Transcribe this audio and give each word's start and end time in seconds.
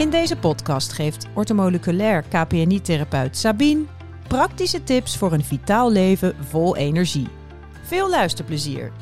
In 0.00 0.10
deze 0.10 0.36
podcast 0.36 0.92
geeft 0.92 1.26
ortomoleculair 1.34 2.22
KPNI-therapeut 2.22 3.36
Sabine 3.36 3.84
praktische 4.28 4.82
tips 4.82 5.16
voor 5.16 5.32
een 5.32 5.44
vitaal 5.44 5.90
leven 5.90 6.44
vol 6.44 6.76
energie. 6.76 7.28
Veel 7.82 8.10
luisterplezier! 8.10 8.92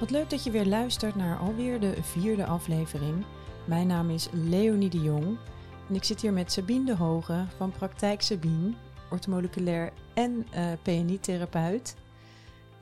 Wat 0.00 0.10
leuk 0.10 0.30
dat 0.30 0.44
je 0.44 0.50
weer 0.50 0.66
luistert 0.66 1.14
naar 1.14 1.38
alweer 1.38 1.80
de 1.80 1.94
vierde 2.00 2.46
aflevering. 2.46 3.24
Mijn 3.64 3.86
naam 3.86 4.10
is 4.10 4.28
Leonie 4.32 4.90
de 4.90 5.00
Jong 5.00 5.36
en 5.88 5.94
ik 5.94 6.04
zit 6.04 6.20
hier 6.20 6.32
met 6.32 6.52
Sabine 6.52 6.84
de 6.84 6.96
Hoge 6.96 7.44
van 7.56 7.72
Praktijk 7.78 8.22
Sabine, 8.22 8.72
ortomoleculair 9.10 9.92
en 10.14 10.46
uh, 10.54 10.64
PNI-therapeut. 10.82 11.94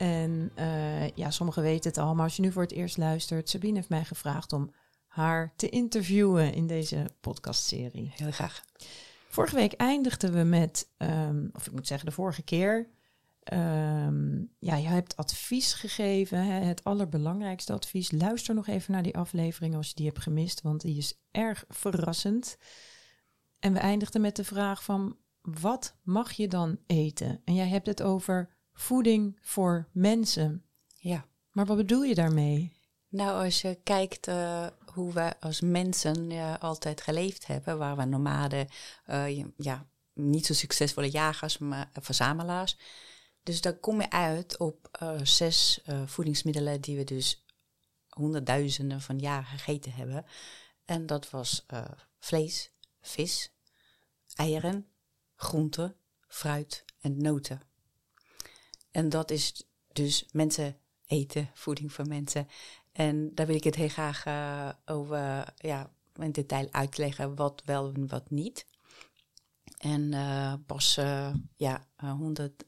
En 0.01 0.53
uh, 0.59 1.09
ja, 1.09 1.31
sommigen 1.31 1.63
weten 1.63 1.91
het 1.91 1.99
al, 1.99 2.15
maar 2.15 2.25
als 2.25 2.37
je 2.37 2.43
nu 2.43 2.53
voor 2.53 2.63
het 2.63 2.73
eerst 2.73 2.97
luistert, 2.97 3.49
Sabine 3.49 3.77
heeft 3.77 3.89
mij 3.89 4.05
gevraagd 4.05 4.53
om 4.53 4.75
haar 5.07 5.53
te 5.57 5.69
interviewen 5.69 6.55
in 6.55 6.67
deze 6.67 7.07
podcastserie. 7.21 8.13
Heel 8.15 8.31
graag. 8.31 8.65
Vorige 9.29 9.55
week 9.55 9.73
eindigden 9.73 10.33
we 10.33 10.43
met, 10.43 10.89
um, 10.99 11.51
of 11.53 11.67
ik 11.67 11.73
moet 11.73 11.87
zeggen 11.87 12.07
de 12.07 12.15
vorige 12.15 12.43
keer, 12.43 12.89
um, 13.53 14.51
ja, 14.59 14.77
je 14.77 14.89
hebt 14.89 15.17
advies 15.17 15.75
gegeven, 15.75 16.45
hè, 16.45 16.61
het 16.61 16.85
allerbelangrijkste 16.85 17.73
advies. 17.73 18.11
Luister 18.11 18.55
nog 18.55 18.67
even 18.67 18.93
naar 18.93 19.03
die 19.03 19.17
aflevering 19.17 19.77
als 19.77 19.89
je 19.89 19.95
die 19.95 20.07
hebt 20.07 20.23
gemist, 20.23 20.63
want 20.63 20.81
die 20.81 20.97
is 20.97 21.15
erg 21.31 21.65
verrassend. 21.69 22.57
En 23.59 23.73
we 23.73 23.79
eindigden 23.79 24.21
met 24.21 24.37
de 24.37 24.45
vraag 24.45 24.85
van, 24.85 25.17
wat 25.43 25.97
mag 26.03 26.33
je 26.33 26.49
dan 26.49 26.79
eten? 26.87 27.41
En 27.45 27.55
jij 27.55 27.69
hebt 27.69 27.87
het 27.87 28.03
over 28.03 28.59
voeding 28.81 29.39
voor 29.43 29.89
mensen. 29.93 30.65
Ja. 30.97 31.25
Maar 31.51 31.67
wat 31.67 31.77
bedoel 31.77 32.03
je 32.03 32.15
daarmee? 32.15 32.73
Nou, 33.09 33.45
als 33.45 33.61
je 33.61 33.79
kijkt 33.83 34.29
uh, 34.29 34.67
hoe 34.93 35.13
we 35.13 35.41
als 35.41 35.61
mensen 35.61 36.31
uh, 36.31 36.59
altijd 36.59 37.01
geleefd 37.01 37.47
hebben, 37.47 37.79
waar 37.79 37.97
we 37.97 38.05
nomaden, 38.05 38.69
uh, 39.07 39.45
ja, 39.57 39.87
niet 40.13 40.47
zo 40.47 40.55
succesvolle 40.55 41.11
jagers, 41.11 41.59
maar 41.59 41.91
verzamelaars. 41.93 42.77
Dus 43.43 43.61
daar 43.61 43.75
kom 43.75 44.01
je 44.01 44.11
uit 44.11 44.59
op 44.59 44.91
zes 45.23 45.81
voedingsmiddelen 46.05 46.81
die 46.81 46.97
we 46.97 47.05
dus 47.05 47.45
honderdduizenden 48.09 49.01
van 49.01 49.19
jaren 49.19 49.47
gegeten 49.47 49.93
hebben. 49.93 50.25
En 50.85 51.07
dat 51.07 51.31
was 51.31 51.67
vlees, 52.19 52.73
vis, 53.01 53.53
eieren, 54.35 54.87
groenten, 55.35 55.97
fruit 56.29 56.85
en 57.01 57.23
noten. 57.23 57.70
En 58.91 59.09
dat 59.09 59.31
is 59.31 59.65
dus 59.93 60.29
mensen 60.33 60.77
eten, 61.07 61.51
voeding 61.55 61.93
voor 61.93 62.07
mensen. 62.07 62.49
En 62.93 63.35
daar 63.35 63.47
wil 63.47 63.57
ik 63.57 63.65
het 63.65 63.75
heel 63.75 63.89
graag 63.89 64.27
uh, 64.27 64.71
over 64.85 65.55
ja, 65.57 65.93
in 66.15 66.33
detail 66.33 66.69
uitleggen 66.71 67.35
wat 67.35 67.63
wel 67.65 67.93
en 67.93 68.09
wat 68.09 68.31
niet. 68.31 68.67
En 69.79 70.13
uh, 70.13 70.55
pas 70.67 70.99
uh, 70.99 71.35
ja, 71.57 71.87
100, 71.97 72.65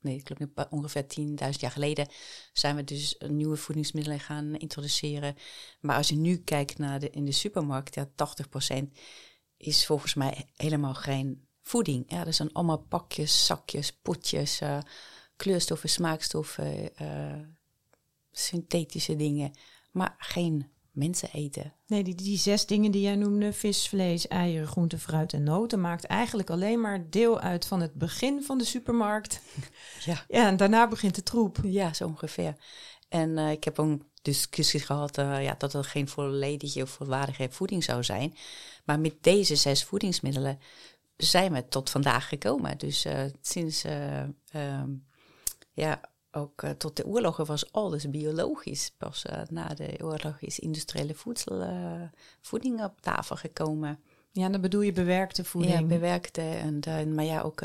nee, 0.00 0.16
ik 0.16 0.30
geloof 0.32 0.66
ongeveer 0.70 1.04
10.000 1.20 1.34
jaar 1.34 1.70
geleden 1.70 2.08
zijn 2.52 2.76
we 2.76 2.84
dus 2.84 3.16
nieuwe 3.28 3.56
voedingsmiddelen 3.56 4.20
gaan 4.20 4.54
introduceren. 4.54 5.36
Maar 5.80 5.96
als 5.96 6.08
je 6.08 6.16
nu 6.16 6.36
kijkt 6.36 6.78
naar 6.78 7.00
de, 7.00 7.10
in 7.10 7.24
de 7.24 7.32
supermarkt, 7.32 7.94
ja, 7.94 8.08
80% 8.74 8.74
is 9.56 9.86
volgens 9.86 10.14
mij 10.14 10.48
helemaal 10.56 10.94
geen 10.94 11.48
voeding. 11.62 12.04
Ja, 12.10 12.24
dat 12.24 12.34
zijn 12.34 12.52
allemaal 12.52 12.78
pakjes, 12.88 13.46
zakjes, 13.46 13.92
potjes 13.92 14.60
kleurstoffen, 15.36 15.88
smaakstoffen, 15.88 16.90
uh, 17.02 17.40
synthetische 18.32 19.16
dingen, 19.16 19.50
maar 19.92 20.14
geen 20.18 20.70
mensen 20.96 21.28
eten. 21.32 21.74
Nee, 21.86 22.04
die, 22.04 22.14
die 22.14 22.38
zes 22.38 22.66
dingen 22.66 22.90
die 22.90 23.02
jij 23.02 23.16
noemde, 23.16 23.52
vis, 23.52 23.88
vlees, 23.88 24.28
eieren, 24.28 24.66
groente, 24.66 24.98
fruit 24.98 25.32
en 25.32 25.42
noten, 25.42 25.80
maakt 25.80 26.04
eigenlijk 26.04 26.50
alleen 26.50 26.80
maar 26.80 27.10
deel 27.10 27.40
uit 27.40 27.66
van 27.66 27.80
het 27.80 27.94
begin 27.94 28.42
van 28.42 28.58
de 28.58 28.64
supermarkt. 28.64 29.40
Ja, 30.04 30.24
ja 30.28 30.46
en 30.46 30.56
daarna 30.56 30.88
begint 30.88 31.14
de 31.14 31.22
troep. 31.22 31.58
Ja, 31.62 31.92
zo 31.92 32.06
ongeveer. 32.06 32.56
En 33.08 33.30
uh, 33.30 33.50
ik 33.50 33.64
heb 33.64 33.78
een 33.78 34.02
discussie 34.22 34.80
gehad 34.80 35.18
uh, 35.18 35.42
ja, 35.42 35.54
dat 35.58 35.72
het 35.72 35.86
geen 35.86 36.08
volledige 36.08 36.82
of 36.82 36.90
volwaardige 36.90 37.48
voeding 37.50 37.84
zou 37.84 38.04
zijn. 38.04 38.34
Maar 38.84 39.00
met 39.00 39.14
deze 39.20 39.56
zes 39.56 39.84
voedingsmiddelen 39.84 40.58
zijn 41.16 41.52
we 41.52 41.68
tot 41.68 41.90
vandaag 41.90 42.28
gekomen. 42.28 42.78
Dus 42.78 43.06
uh, 43.06 43.20
sinds 43.40 43.84
um, 43.84 45.06
ja, 45.76 46.00
ook 46.30 46.62
uh, 46.62 46.70
tot 46.70 46.96
de 46.96 47.06
oorlogen 47.06 47.46
was 47.46 47.72
alles 47.72 48.10
biologisch. 48.10 48.92
Pas 48.98 49.24
uh, 49.30 49.40
na 49.50 49.68
de 49.74 49.96
oorlog 50.02 50.40
is 50.40 50.58
industriële 50.58 51.14
voedsel, 51.14 51.62
uh, 51.62 52.02
voeding 52.40 52.84
op 52.84 53.00
tafel 53.00 53.36
gekomen. 53.36 53.98
Ja, 54.32 54.48
dan 54.48 54.60
bedoel 54.60 54.80
je 54.80 54.92
bewerkte 54.92 55.44
voeding? 55.44 55.78
Ja, 55.78 55.84
bewerkte. 55.84 56.40
En, 56.40 57.14
maar 57.14 57.24
ja, 57.24 57.40
ook 57.40 57.62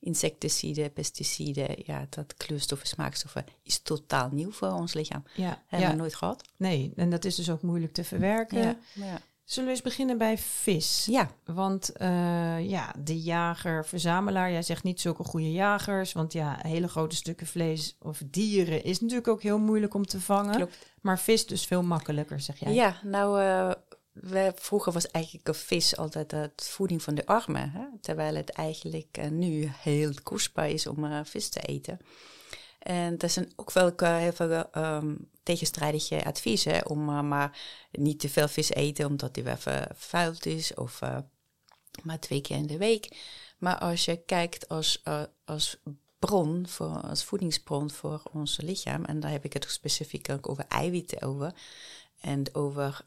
insecticiden, 0.00 0.92
pesticiden. 0.92 1.74
Ja, 1.76 2.06
dat 2.10 2.34
kleurstoffen, 2.36 2.88
smaakstoffen 2.88 3.44
is 3.62 3.78
totaal 3.78 4.28
nieuw 4.32 4.50
voor 4.50 4.72
ons 4.72 4.94
lichaam. 4.94 5.24
Ja, 5.34 5.62
Hebben 5.66 5.88
ja. 5.88 5.94
we 5.94 6.00
nooit 6.00 6.14
gehad. 6.14 6.48
Nee, 6.56 6.92
en 6.96 7.10
dat 7.10 7.24
is 7.24 7.34
dus 7.34 7.50
ook 7.50 7.62
moeilijk 7.62 7.92
te 7.92 8.04
verwerken. 8.04 8.58
Ja, 8.58 8.78
ja. 8.94 9.20
Zullen 9.48 9.68
we 9.68 9.74
eens 9.74 9.84
beginnen 9.84 10.18
bij 10.18 10.38
vis? 10.38 11.06
Ja. 11.10 11.30
Want 11.44 11.90
uh, 12.00 12.68
ja, 12.68 12.94
de 12.98 13.20
jager, 13.20 13.86
verzamelaar, 13.86 14.50
jij 14.50 14.62
zegt 14.62 14.82
niet 14.82 15.00
zulke 15.00 15.24
goede 15.24 15.52
jagers. 15.52 16.12
Want 16.12 16.32
ja, 16.32 16.58
hele 16.62 16.88
grote 16.88 17.16
stukken 17.16 17.46
vlees 17.46 17.96
of 18.00 18.22
dieren 18.26 18.84
is 18.84 19.00
natuurlijk 19.00 19.28
ook 19.28 19.42
heel 19.42 19.58
moeilijk 19.58 19.94
om 19.94 20.06
te 20.06 20.20
vangen. 20.20 20.54
Klopt. 20.54 20.92
Maar 21.00 21.18
vis 21.18 21.46
dus 21.46 21.66
veel 21.66 21.82
makkelijker, 21.82 22.40
zeg 22.40 22.58
jij. 22.58 22.72
Ja, 22.72 23.00
nou, 23.02 23.42
uh, 23.42 23.72
we, 24.12 24.52
vroeger 24.54 24.92
was 24.92 25.10
eigenlijk 25.10 25.48
een 25.48 25.54
vis 25.54 25.96
altijd 25.96 26.30
het 26.30 26.68
voeding 26.70 27.02
van 27.02 27.14
de 27.14 27.26
armen. 27.26 27.70
Hè? 27.70 27.84
Terwijl 28.00 28.34
het 28.34 28.50
eigenlijk 28.50 29.18
uh, 29.20 29.28
nu 29.28 29.72
heel 29.76 30.12
kostbaar 30.22 30.70
is 30.70 30.86
om 30.86 31.24
vis 31.24 31.48
te 31.48 31.60
eten. 31.60 31.98
En 32.78 33.18
er 33.18 33.30
zijn 33.30 33.52
ook 33.56 33.72
wel 33.72 33.92
heel 33.98 34.32
veel 34.32 34.64
um, 34.76 35.28
tegenstrijdige 35.48 36.24
adviezen 36.24 36.88
om 36.88 37.08
uh, 37.08 37.20
maar 37.20 37.58
niet 37.90 38.20
te 38.20 38.28
veel 38.28 38.48
vis 38.48 38.70
eten 38.70 39.06
omdat 39.06 39.34
die 39.34 39.44
weer 39.44 39.58
vervuild 39.58 40.46
is 40.46 40.74
of 40.74 41.00
uh, 41.02 41.18
maar 42.02 42.18
twee 42.18 42.40
keer 42.40 42.56
in 42.56 42.66
de 42.66 42.76
week. 42.76 43.16
Maar 43.58 43.78
als 43.78 44.04
je 44.04 44.22
kijkt 44.24 44.68
als, 44.68 45.00
uh, 45.04 45.22
als 45.44 45.82
bron, 46.18 46.66
voor, 46.68 47.00
als 47.00 47.24
voedingsbron 47.24 47.90
voor 47.90 48.22
ons 48.32 48.60
lichaam, 48.60 49.04
en 49.04 49.20
daar 49.20 49.30
heb 49.30 49.44
ik 49.44 49.52
het 49.52 49.70
specifiek 49.70 50.30
ook 50.30 50.48
over 50.48 50.64
eiwitten 50.68 51.22
over, 51.22 51.54
en 52.20 52.54
over 52.54 53.04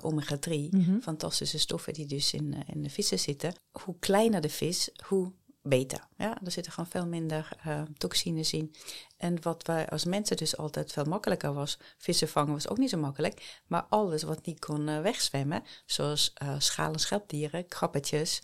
omega-3, 0.00 0.50
mm 0.50 0.84
-hmm. 0.84 1.00
fantastische 1.02 1.58
stoffen 1.58 1.92
die 1.92 2.06
dus 2.06 2.32
in, 2.32 2.64
in 2.72 2.82
de 2.82 2.90
vissen 2.90 3.18
zitten. 3.18 3.54
Hoe 3.84 3.98
kleiner 3.98 4.40
de 4.40 4.48
vis, 4.48 4.90
hoe 5.06 5.32
beter. 5.66 6.08
Ja, 6.16 6.38
er 6.44 6.50
zitten 6.50 6.72
gewoon 6.72 6.90
veel 6.90 7.06
minder 7.06 7.48
uh, 7.66 7.82
toxines 7.96 8.52
in. 8.52 8.74
En 9.16 9.42
wat 9.42 9.66
wij 9.66 9.88
als 9.88 10.04
mensen 10.04 10.36
dus 10.36 10.56
altijd 10.56 10.92
veel 10.92 11.04
makkelijker 11.04 11.52
was, 11.52 11.78
vissen 11.98 12.28
vangen 12.28 12.52
was 12.52 12.68
ook 12.68 12.78
niet 12.78 12.90
zo 12.90 12.98
makkelijk. 12.98 13.60
Maar 13.66 13.86
alles 13.88 14.22
wat 14.22 14.46
niet 14.46 14.58
kon 14.58 14.88
uh, 14.88 15.00
wegzwemmen, 15.00 15.62
zoals 15.86 16.32
uh, 16.42 16.54
schalen 16.58 17.00
schelpdieren, 17.00 17.66
krabbetjes, 17.66 18.40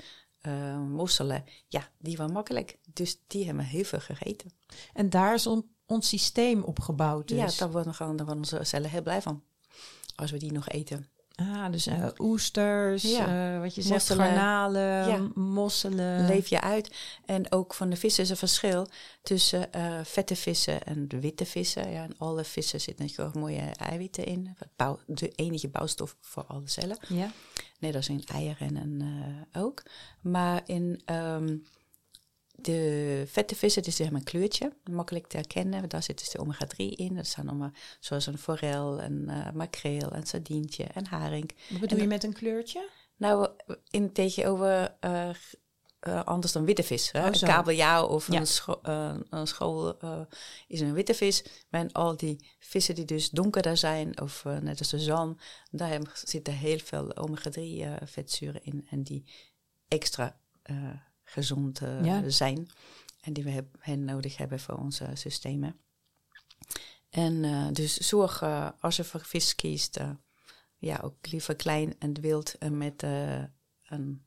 mosselen, 0.88 1.44
ja, 1.68 1.88
die 1.98 2.16
waren 2.16 2.32
makkelijk. 2.32 2.78
Dus 2.92 3.18
die 3.26 3.44
hebben 3.44 3.64
we 3.64 3.70
heel 3.70 3.84
veel 3.84 4.00
gegeten. 4.00 4.52
En 4.92 5.10
daar 5.10 5.34
is 5.34 5.46
on, 5.46 5.70
ons 5.86 6.08
systeem 6.08 6.62
op 6.62 6.80
gebouwd 6.80 7.28
dus? 7.28 7.38
Ja, 7.38 7.58
daar 7.58 7.70
worden, 7.70 7.94
gewoon, 7.94 8.16
daar 8.16 8.26
worden 8.26 8.44
onze 8.44 8.64
cellen 8.64 8.90
heel 8.90 9.02
blij 9.02 9.22
van, 9.22 9.42
als 10.14 10.30
we 10.30 10.38
die 10.38 10.52
nog 10.52 10.68
eten. 10.68 11.10
Ah, 11.40 11.72
dus 11.72 11.86
uh, 11.86 12.06
oesters, 12.18 13.02
ja. 13.02 13.54
uh, 13.54 13.60
wat 13.60 13.74
je 13.74 13.82
zegt, 13.82 14.12
garnalen, 14.12 15.08
ja. 15.08 15.28
mosselen. 15.34 16.26
Leef 16.26 16.48
je 16.48 16.60
uit. 16.60 16.96
En 17.24 17.52
ook 17.52 17.74
van 17.74 17.90
de 17.90 17.96
vissen 17.96 18.22
is 18.22 18.30
een 18.30 18.36
verschil 18.36 18.86
tussen 19.22 19.68
uh, 19.76 20.00
vette 20.04 20.36
vissen 20.36 20.82
en 20.82 21.08
de 21.08 21.20
witte 21.20 21.46
vissen. 21.46 21.90
Ja, 21.90 22.02
en 22.02 22.14
alle 22.18 22.44
vissen 22.44 22.80
zitten 22.80 23.06
natuurlijk 23.06 23.36
mooie 23.36 23.70
eiwitten 23.76 24.24
in. 24.24 24.56
Bouw, 24.76 24.98
de 25.06 25.28
enige 25.28 25.68
bouwstof 25.68 26.16
voor 26.20 26.44
alle 26.44 26.68
cellen. 26.68 26.98
Ja. 27.08 27.30
Nee, 27.78 27.92
dat 27.92 28.04
zijn 28.04 28.24
eieren 28.26 28.76
en 28.76 29.02
ook. 29.52 29.82
Maar 30.20 30.62
in... 30.66 31.00
Um, 31.06 31.64
de 32.64 33.22
vette 33.26 33.54
vissen, 33.54 33.82
dus 33.82 33.98
hebben 33.98 34.18
een 34.18 34.24
kleurtje, 34.24 34.72
makkelijk 34.90 35.26
te 35.26 35.36
herkennen. 35.36 35.88
Daar 35.88 36.02
zit 36.02 36.18
dus 36.18 36.30
de 36.30 36.38
omega-3 36.38 36.76
in. 36.76 37.14
Dat 37.14 37.26
zijn 37.26 37.48
allemaal 37.48 37.72
zoals 38.00 38.26
een 38.26 38.38
forel, 38.38 39.02
een 39.02 39.26
uh, 39.28 39.50
makreel, 39.50 40.12
een 40.12 40.26
sardientje 40.26 40.84
en 40.84 41.06
haring. 41.06 41.54
Wat 41.68 41.80
bedoel 41.80 41.96
en, 41.96 42.02
je 42.02 42.08
met 42.08 42.24
een 42.24 42.32
kleurtje? 42.32 42.88
Nou, 43.16 43.48
in 43.90 44.12
tegenover 44.12 44.96
uh, 45.00 45.30
uh, 46.08 46.24
anders 46.24 46.52
dan 46.52 46.64
witte 46.64 46.82
vis. 46.82 47.12
Hè? 47.12 47.20
Oh, 47.28 47.32
een 47.32 47.48
kabeljauw 47.48 48.06
of 48.06 48.32
ja. 48.32 48.40
een, 48.40 48.46
scho 48.46 48.78
een 49.30 49.46
school 49.46 49.98
is 50.66 50.80
een 50.80 50.92
witte 50.92 51.14
vis. 51.14 51.44
Maar 51.68 51.88
al 51.92 52.16
die 52.16 52.50
vissen 52.58 52.94
die 52.94 53.04
dus 53.04 53.30
donkerder 53.30 53.76
zijn, 53.76 54.20
of 54.20 54.44
net 54.44 54.78
als 54.78 54.88
de 54.88 54.98
zalm, 54.98 55.36
daar 55.70 56.00
zitten 56.24 56.54
heel 56.54 56.78
veel 56.78 57.16
omega-3 57.16 58.04
vetzuren 58.04 58.64
in. 58.64 58.86
En 58.90 59.02
die 59.02 59.24
extra 59.88 60.40
gezond 61.30 61.82
uh, 61.82 62.04
ja. 62.04 62.28
zijn. 62.28 62.68
En 63.20 63.32
die 63.32 63.44
we 63.44 63.50
heb, 63.50 63.66
hen 63.78 64.04
nodig 64.04 64.36
hebben 64.36 64.60
voor 64.60 64.74
onze 64.74 65.10
systemen. 65.14 65.76
En 67.10 67.44
uh, 67.44 67.66
dus 67.72 67.96
zorg, 67.96 68.42
uh, 68.42 68.68
als 68.80 68.96
je 68.96 69.04
voor 69.04 69.20
vis 69.20 69.54
kiest, 69.54 70.00
ja, 70.78 71.00
ook 71.02 71.26
liever 71.30 71.56
klein 71.56 71.94
en 71.98 72.20
wild 72.20 72.58
en 72.58 72.78
met 72.78 73.02
een 73.86 74.22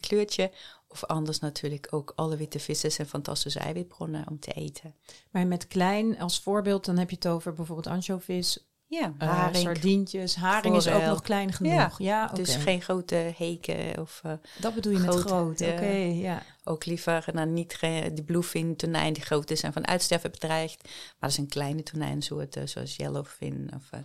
kleurtje. 0.00 0.52
Of 0.88 1.04
anders 1.04 1.38
natuurlijk 1.38 1.86
ook 1.90 2.12
alle 2.16 2.36
witte 2.36 2.58
vissen 2.58 2.92
zijn 2.92 3.08
fantastische 3.08 3.58
eiwitbronnen 3.58 4.28
om 4.28 4.38
te 4.38 4.52
eten. 4.52 4.94
Maar 5.30 5.46
met 5.46 5.66
klein 5.66 6.18
als 6.18 6.40
voorbeeld, 6.40 6.84
dan 6.84 6.98
heb 6.98 7.10
je 7.10 7.16
het 7.16 7.28
over 7.28 7.52
bijvoorbeeld 7.52 7.94
anchovies. 7.94 8.65
Ja, 8.88 9.14
Uh, 9.22 9.28
haring. 9.28 9.56
sardientjes. 9.56 10.36
Haring 10.36 10.76
is 10.76 10.88
ook 10.88 11.04
nog 11.04 11.22
klein 11.22 11.52
genoeg. 11.52 11.98
Ja. 11.98 12.26
Dus 12.26 12.56
geen 12.56 12.82
grote 12.82 13.14
heken 13.14 14.00
of 14.00 14.20
eh, 14.24 14.32
Dat 14.60 14.74
bedoel 14.74 14.92
je 14.92 14.98
met 14.98 15.08
groot, 15.08 15.26
groot. 15.26 15.60
Oké, 15.60 15.86
ja. 15.86 16.12
ja. 16.12 16.42
ook 16.64 16.84
liever 16.84 17.28
nou, 17.32 17.48
niet 17.48 17.80
die 18.14 18.24
bluefin 18.24 18.76
tonijn 18.76 19.12
die 19.12 19.22
groot 19.22 19.50
is 19.50 19.62
en 19.62 19.72
van 19.72 19.86
uitsterven 19.86 20.30
bedreigd. 20.30 20.82
Maar 20.84 21.14
dat 21.18 21.32
zijn 21.32 21.48
kleine 21.48 21.82
tonijnsoorten 21.82 22.68
zoals 22.68 22.96
yellowfin 22.96 23.70
of 23.74 23.90
eh, 23.90 24.00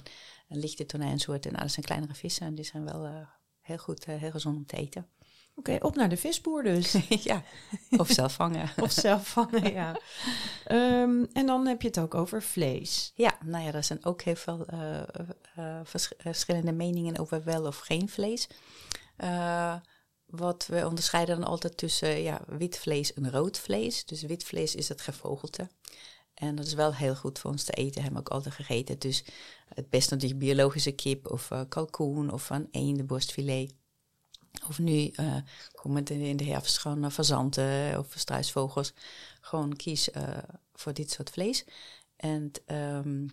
een 0.50 0.60
lichte 0.60 0.86
tonijnsoort. 0.86 1.46
En 1.46 1.54
dat 1.54 1.72
zijn 1.72 1.86
kleinere 1.86 2.14
vissen 2.14 2.46
en 2.46 2.56
die 2.56 2.66
zijn 2.66 2.86
wel 2.86 3.06
eh, 3.06 3.28
heel 3.62 3.78
goed, 3.78 4.06
eh, 4.06 4.16
heel 4.16 4.32
gezond 4.32 4.58
om 4.58 4.66
te 4.66 4.78
eten. 4.78 5.08
Oké, 5.56 5.78
op 5.80 5.96
naar 5.96 6.10
de 6.10 6.18
visboer 6.18 6.64
dus. 6.64 6.96
ja, 7.24 7.44
of 7.98 8.10
zelf 8.10 8.34
vangen. 8.34 8.70
of 8.84 8.92
zelf 8.92 9.28
vangen, 9.28 9.74
ja. 9.74 10.00
Ehm, 10.66 11.26
en 11.34 11.46
dan 11.46 11.68
heb 11.68 11.82
je 11.82 11.88
het 11.88 12.00
ook 12.00 12.16
over 12.16 12.44
vlees. 12.44 13.12
Ja, 13.16 13.38
nou 13.46 13.64
ja, 13.64 13.74
er 13.74 13.84
zijn 13.84 14.06
ook 14.06 14.22
heel 14.22 14.36
veel 14.36 14.66
eh, 14.66 15.00
eh, 15.56 15.80
vers- 15.84 16.14
verschillende 16.18 16.72
meningen 16.72 17.18
over 17.18 17.44
wel 17.44 17.66
of 17.66 17.78
geen 17.78 18.10
vlees. 18.10 18.48
Eh, 19.18 19.76
wat 20.26 20.66
we 20.68 20.88
onderscheiden 20.88 21.40
dan 21.40 21.48
altijd 21.50 21.78
tussen 21.78 22.22
ja, 22.22 22.42
wit 22.48 22.78
vlees 22.78 23.14
en 23.14 23.32
rood 23.32 23.60
vlees. 23.60 24.06
Dus 24.06 24.22
wit 24.22 24.44
vlees 24.44 24.76
is 24.76 24.90
het 24.90 25.02
gevogelte. 25.02 25.70
En 26.34 26.56
dat 26.56 26.66
is 26.66 26.74
wel 26.74 26.94
heel 26.96 27.16
goed 27.16 27.40
voor 27.40 27.52
ons 27.52 27.64
te 27.64 27.72
eten, 27.72 28.02
hebben 28.02 28.24
we 28.24 28.28
ook 28.28 28.34
altijd 28.36 28.56
gegeten. 28.56 29.00
Dus 29.00 29.24
het 29.74 29.90
best 29.90 30.10
natuurlijk 30.10 30.40
biologische 30.40 30.92
kip 30.92 31.32
of 31.32 31.52
eh, 31.52 31.62
kalkoen 31.70 32.32
of 32.32 32.50
een 32.50 32.68
eendenborstfilet. 32.72 33.74
Of 34.68 34.80
nu 34.80 35.08
eh 35.08 35.36
komen 35.72 36.06
in 36.06 36.38
de 36.38 36.44
herfst 36.46 36.78
gewoon 36.78 37.04
eh, 37.04 37.12
fazanten 37.12 38.00
of 38.00 38.14
struisvogels. 38.16 38.94
Gewoon 39.42 39.76
kies 39.76 40.12
eh, 40.12 40.38
voor 40.74 40.94
dit 40.94 41.12
soort 41.12 41.30
vlees. 41.30 41.66
En 42.16 42.52
ehm, 42.66 43.28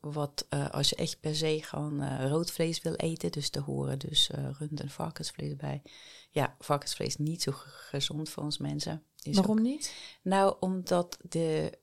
wat 0.00 0.46
als 0.70 0.88
je 0.88 0.96
echt 0.96 1.20
per 1.20 1.36
se 1.36 1.58
gewoon 1.62 2.18
rood 2.28 2.50
vlees 2.50 2.80
wil 2.80 2.94
eten, 2.94 3.32
dus 3.32 3.48
te 3.50 3.60
horen 3.60 3.98
dus 3.98 4.30
rund- 4.58 4.80
en 4.80 4.90
varkensvlees 4.90 5.56
bij. 5.56 5.82
Ja, 6.30 6.56
varkensvlees 6.58 7.16
niet 7.16 7.42
zo 7.42 7.52
ge- 7.52 7.68
gezond 7.68 8.28
voor 8.28 8.42
ons 8.42 8.58
mensen. 8.58 9.02
Is 9.22 9.38
ook- 9.38 9.46
Waarom 9.46 9.62
niet? 9.64 9.94
nou, 10.22 10.56
omdat 10.60 11.18
de 11.28 11.78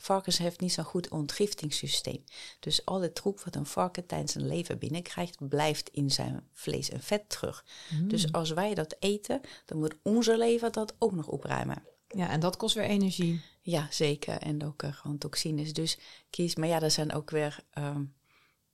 varkens 0.00 0.38
heeft 0.38 0.60
niet 0.60 0.72
zo'n 0.72 0.84
goed 0.84 1.08
ontgiftingssysteem. 1.08 2.24
Dus 2.60 2.84
alle 2.84 3.12
troep 3.12 3.40
wat 3.40 3.56
een 3.56 3.66
varken 3.66 4.06
tijdens 4.06 4.32
zijn 4.32 4.46
leven 4.46 4.78
binnenkrijgt, 4.78 5.48
blijft 5.48 5.88
in 5.88 6.10
zijn 6.10 6.48
vlees 6.52 6.90
en 6.90 7.00
vet 7.00 7.28
terug. 7.28 7.64
Hmm. 7.88 8.08
Dus 8.08 8.32
als 8.32 8.50
wij 8.50 8.74
dat 8.74 8.96
eten, 8.98 9.40
dan 9.64 9.78
moet 9.78 9.96
onze 10.02 10.36
lever 10.36 10.72
dat 10.72 10.94
ook 10.98 11.12
nog 11.12 11.26
opruimen. 11.26 11.82
Ja, 12.08 12.30
en 12.30 12.40
dat 12.40 12.56
kost 12.56 12.74
weer 12.74 12.84
energie. 12.84 13.40
Ja, 13.62 13.86
zeker. 13.90 14.36
En 14.36 14.64
ook 14.64 14.82
eh, 14.82 14.92
gewoon 14.92 15.18
toxines. 15.18 15.72
Dus 15.72 15.98
kies. 16.30 16.56
Maar 16.56 16.68
ja, 16.68 16.82
er 16.82 16.90
zijn 16.90 17.12
ook 17.12 17.30
weer 17.30 17.60
ehm, 17.70 18.02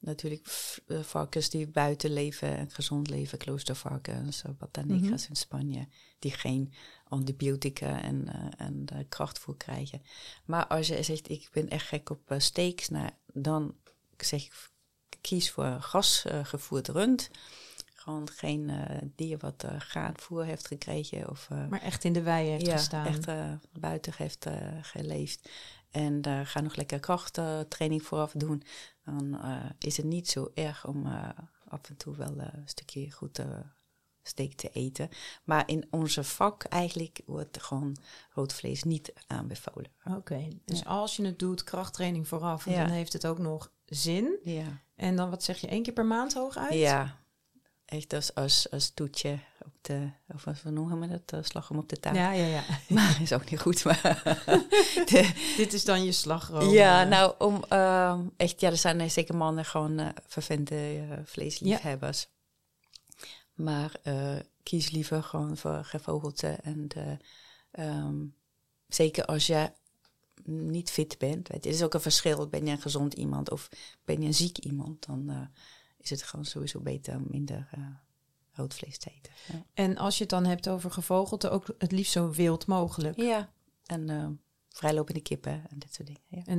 natuurlijk 0.06 0.47
varkens 0.88 1.50
die 1.50 1.69
buiten 1.69 2.12
leven 2.12 2.56
en 2.56 2.70
gezond 2.70 3.11
leven. 3.11 3.38
Kloostervarkens, 3.38 4.43
uh, 4.47 4.53
Batanegas 4.58 5.29
in 5.29 5.37
Spanje. 5.37 5.88
Die 6.19 6.32
geen 6.32 6.73
antibiotica 7.08 8.03
en, 8.03 8.29
eh, 8.29 8.67
en 8.67 8.85
eh, 8.93 8.99
krachtvoer 9.08 9.56
krijgen. 9.56 10.03
Maar 10.44 10.67
als 10.67 10.87
je 10.87 11.03
zegt, 11.03 11.31
ik 11.31 11.49
ben 11.53 11.69
echt 11.69 11.87
gek 11.87 12.11
op 12.11 12.31
eh, 12.31 12.38
steaks. 12.38 12.88
Nou, 12.88 13.11
dan 13.32 13.75
zeg 14.17 14.44
ik, 14.44 14.70
kies 15.20 15.50
voor 15.50 15.76
gasgevoerd 15.81 16.88
rund. 16.88 17.31
Gewoon 17.94 18.31
geen 18.31 18.70
dier 19.17 19.38
wat 19.38 19.64
graanvoer 19.79 20.44
heeft 20.44 20.67
gekregen. 20.67 21.31
Of, 21.31 21.49
Maar 21.70 21.82
echt 21.82 22.05
in 22.05 22.12
de 22.12 22.23
wei 22.23 22.49
heeft 22.49 22.67
ja, 22.67 22.76
gestaan. 22.76 23.06
echt 23.06 23.26
buiten 23.73 24.12
heeft 24.17 24.47
geleefd. 24.82 25.49
En 25.90 26.22
daar 26.22 26.46
ga 26.46 26.60
nog 26.60 26.74
lekker 26.76 27.00
krachttraining 27.00 28.02
vooraf 28.02 28.32
doen. 28.32 28.62
Dan 29.04 29.40
eh, 29.42 29.64
is 29.78 29.96
het 29.96 30.06
niet 30.06 30.28
zo 30.28 30.50
erg 30.54 30.86
om 30.86 31.06
eh, 31.06 31.28
af 31.68 31.88
en 31.88 31.96
toe 31.96 32.16
wel 32.16 32.36
eh, 32.38 32.46
een 32.52 32.68
stukje 32.68 33.10
goed 33.12 33.38
eh, 33.38 33.46
steak 34.22 34.52
te 34.52 34.68
eten. 34.70 35.08
Maar 35.44 35.68
in 35.68 35.86
onze 35.90 36.24
vak 36.24 36.64
eigenlijk 36.64 37.20
wordt 37.26 37.62
gewoon 37.62 37.96
rood 38.30 38.52
vlees 38.52 38.82
niet 38.82 39.12
aanbevolen. 39.26 39.90
Oké, 40.04 40.48
dus 40.64 40.78
Ja. 40.78 40.84
als 40.84 41.16
je 41.16 41.24
het 41.24 41.38
doet, 41.38 41.64
krachttraining 41.64 42.28
vooraf, 42.28 42.64
Ja. 42.64 42.84
dan 42.84 42.92
heeft 42.92 43.12
het 43.12 43.26
ook 43.26 43.38
nog 43.38 43.70
zin. 43.84 44.38
Ja, 44.42 44.80
En 44.94 45.16
dan, 45.16 45.30
wat 45.30 45.42
zeg 45.42 45.58
je, 45.58 45.66
één 45.66 45.82
keer 45.82 45.92
per 45.92 46.06
maand 46.06 46.34
hooguit? 46.34 46.72
ja. 46.74 47.24
Echt 47.86 48.12
als, 48.12 48.34
als, 48.34 48.70
als 48.70 48.90
toetje 48.90 49.38
op 49.64 49.72
de, 49.80 50.10
of 50.34 50.44
wat 50.44 50.64
noemen 50.64 51.00
we 51.00 51.08
dat, 51.08 51.32
uh, 51.34 51.40
slagroom 51.42 51.78
op 51.78 51.88
de 51.88 52.00
taart. 52.00 52.16
Ja, 52.16 52.30
ja, 52.32 52.46
ja. 52.46 52.62
Maar 52.94 53.22
is 53.22 53.32
ook 53.32 53.50
niet 53.50 53.60
goed. 53.60 53.84
Maar 53.84 54.22
de, 55.10 55.52
Dit 55.56 55.72
is 55.72 55.84
dan 55.84 56.04
je 56.04 56.12
slagroom. 56.12 56.68
Ja, 56.68 57.02
eh. 57.02 57.08
nou, 57.08 57.34
om 57.38 57.64
uh, 57.72 58.18
echt, 58.36 58.60
ja, 58.60 58.70
er 58.70 58.76
zijn 58.76 59.00
uh, 59.00 59.08
zeker 59.08 59.36
mannen 59.36 59.64
gewoon 59.64 60.00
uh, 60.00 60.08
vervente 60.26 61.06
vleesliefhebbers. 61.24 62.20
Ja. 62.20 62.34
Maar 63.54 64.00
kies 64.62 64.90
liever 64.90 65.22
gewoon 65.22 65.56
voor 65.56 65.84
gevogelte. 65.84 66.48
En 66.48 66.88
um, 67.78 68.34
zeker 68.88 69.24
als 69.24 69.46
je 69.46 69.70
niet 70.44 70.90
fit 70.90 71.18
bent. 71.18 71.48
Weet 71.48 71.64
je, 71.64 71.70
is 71.70 71.82
ook 71.82 71.94
een 71.94 72.00
verschil. 72.00 72.48
Ben 72.48 72.66
je 72.66 72.70
een 72.70 72.80
gezond 72.80 73.14
iemand 73.14 73.50
of 73.50 73.68
ben 74.04 74.20
je 74.20 74.26
een 74.26 74.34
ziek 74.34 74.58
iemand? 74.58 75.06
Dan 75.06 75.50
is 76.11 76.20
het 76.20 76.29
gewoon 76.29 76.44
sowieso 76.44 76.81
beter 76.81 77.14
om 77.14 77.25
minder 77.29 77.69
uh, 77.79 77.85
rood 78.53 78.75
vlees 78.75 78.99
te 78.99 79.11
eten. 79.17 79.32
Ja. 79.53 79.62
En 79.75 79.97
als 79.97 80.14
je 80.17 80.20
het 80.20 80.31
dan 80.31 80.44
hebt 80.44 80.69
over 80.69 80.91
gevogelte, 80.91 81.50
ook 81.50 81.67
het 81.79 81.93
liefst 81.93 82.12
zo 82.12 82.31
wild 82.31 82.67
mogelijk. 82.67 83.20
Ja, 83.20 83.50
en 83.87 84.11
uh, 84.11 84.26
vrijlopende 84.69 85.20
kippen 85.20 85.53
en 85.53 85.79
dit 85.79 85.94
soort 85.94 86.08
dingen. 86.08 86.23
Ja. 86.29 86.43
En 86.44 86.58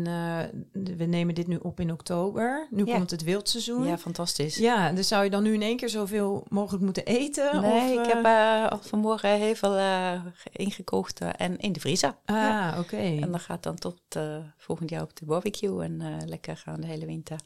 uh, 0.73 0.95
we 0.97 1.05
nemen 1.05 1.35
dit 1.35 1.47
nu 1.47 1.55
op 1.55 1.79
in 1.79 1.91
oktober. 1.91 2.67
Nu 2.71 2.85
ja. 2.85 2.95
komt 2.95 3.11
het 3.11 3.23
wildseizoen. 3.23 3.85
Ja, 3.85 3.97
fantastisch. 3.97 4.57
Ja, 4.57 4.91
dus 4.91 5.07
zou 5.07 5.23
je 5.23 5.29
dan 5.29 5.43
nu 5.43 5.53
in 5.53 5.61
één 5.61 5.77
keer 5.77 5.89
zoveel 5.89 6.45
mogelijk 6.49 6.83
moeten 6.83 7.05
eten? 7.05 7.61
Nee, 7.61 7.99
of, 7.99 8.05
ik 8.05 8.13
heb 8.13 8.25
uh, 8.25 8.67
al 8.67 8.79
vanmorgen 8.81 9.39
heel 9.39 9.55
veel 9.55 9.77
uh, 9.77 10.25
ingekocht 10.51 11.19
en 11.19 11.57
in 11.57 11.71
de 11.71 11.79
vriezer. 11.79 12.15
Ah, 12.25 12.35
ja. 12.35 12.69
oké. 12.69 12.79
Okay. 12.79 13.19
En 13.19 13.31
dat 13.31 13.41
gaat 13.41 13.63
dan 13.63 13.75
tot 13.75 14.01
volgend 14.57 14.89
jaar 14.89 15.03
op 15.03 15.15
de 15.15 15.25
barbecue 15.25 15.83
en 15.83 16.25
lekker 16.25 16.57
gaan 16.57 16.81
de 16.81 16.87
hele 16.87 17.05
winter. 17.05 17.39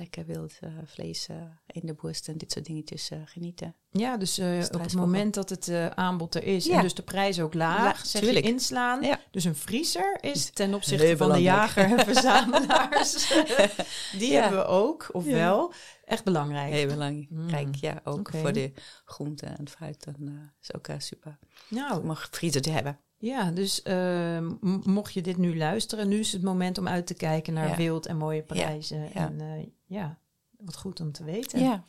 Lekker 0.00 0.26
wild 0.26 0.58
uh, 0.60 0.70
vlees 0.84 1.28
uh, 1.30 1.36
in 1.66 1.80
de 1.84 1.94
borst 1.94 2.28
en 2.28 2.36
dit 2.38 2.52
soort 2.52 2.64
dingetjes 2.64 3.10
uh, 3.10 3.18
genieten. 3.24 3.74
Ja, 3.90 4.16
dus 4.16 4.38
op 4.72 4.80
het 4.80 4.94
moment 4.94 5.34
dat 5.34 5.48
het 5.48 5.70
aanbod 5.94 6.34
er 6.34 6.44
is 6.44 6.64
ja. 6.64 6.76
en 6.76 6.82
dus 6.82 6.94
de 6.94 7.02
prijs 7.02 7.40
ook 7.40 7.54
laag, 7.54 8.06
tuurlijk. 8.06 8.44
je 8.44 8.52
inslaan. 8.52 9.02
Ja. 9.02 9.20
Dus 9.30 9.44
een 9.44 9.56
vriezer 9.56 10.18
is 10.20 10.50
ten 10.50 10.74
opzichte 10.74 11.04
Heel 11.04 11.16
van 11.16 11.26
belangrijk. 11.26 11.74
de 11.74 11.80
jager 11.80 11.98
en 11.98 12.04
verzamelaars, 12.04 13.28
die 14.18 14.32
ja. 14.32 14.40
hebben 14.40 14.58
we 14.58 14.66
ook, 14.66 15.08
ofwel, 15.12 15.72
echt 16.04 16.24
belangrijk. 16.24 16.72
Heel 16.72 16.86
belangrijk, 16.88 17.66
mm. 17.66 17.74
ja, 17.80 18.00
ook 18.04 18.18
okay. 18.18 18.40
voor 18.40 18.52
de 18.52 18.72
groenten 19.04 19.58
en 19.58 19.68
fruit. 19.68 20.04
Dan 20.04 20.50
is 20.60 20.74
ook 20.74 20.86
super 20.98 21.38
nou. 21.68 22.02
om 22.02 22.10
een 22.10 22.16
vriezer 22.16 22.62
te 22.62 22.70
hebben. 22.70 22.98
Ja, 23.20 23.50
dus 23.50 23.80
uh, 23.84 24.48
mocht 24.84 25.12
je 25.12 25.22
dit 25.22 25.36
nu 25.36 25.56
luisteren, 25.56 26.08
nu 26.08 26.18
is 26.18 26.32
het 26.32 26.42
moment 26.42 26.78
om 26.78 26.88
uit 26.88 27.06
te 27.06 27.14
kijken 27.14 27.54
naar 27.54 27.68
ja. 27.68 27.76
wild 27.76 28.06
en 28.06 28.16
mooie 28.16 28.42
prijzen. 28.42 29.02
Ja. 29.02 29.10
En 29.14 29.40
uh, 29.40 29.66
ja, 29.86 30.18
wat 30.58 30.76
goed 30.76 31.00
om 31.00 31.12
te 31.12 31.24
weten. 31.24 31.60
Ja. 31.60 31.84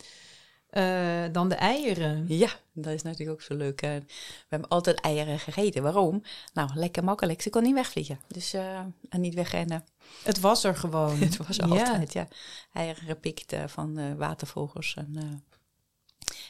Uh, 0.71 1.33
dan 1.33 1.49
de 1.49 1.55
eieren. 1.55 2.25
Ja, 2.27 2.49
dat 2.73 2.93
is 2.93 3.01
natuurlijk 3.01 3.31
ook 3.31 3.41
zo 3.41 3.55
leuk. 3.55 3.81
we 3.81 4.03
hebben 4.47 4.69
altijd 4.69 4.99
eieren 4.99 5.39
gegeten. 5.39 5.83
Waarom? 5.83 6.23
Nou, 6.53 6.69
lekker 6.73 7.03
makkelijk. 7.03 7.41
Ze 7.41 7.49
kon 7.49 7.63
niet 7.63 7.73
wegvliegen. 7.73 8.19
Dus 8.27 8.53
uh, 8.53 8.79
en 9.09 9.21
niet 9.21 9.33
wegrennen. 9.33 9.85
Het 10.23 10.39
was 10.39 10.63
er 10.63 10.75
gewoon. 10.75 11.17
het 11.27 11.37
was 11.37 11.57
er 11.57 11.69
altijd, 11.69 12.13
ja. 12.13 12.27
Eieren 12.73 13.03
gepikt 13.03 13.53
uh, 13.53 13.67
van 13.67 14.17
watervogels. 14.17 14.95
En, 14.97 15.43